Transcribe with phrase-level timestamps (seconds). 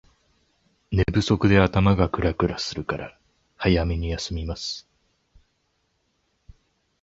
[0.89, 3.19] 寝不足で頭がクラクラするから
[3.55, 4.89] 早めに休みます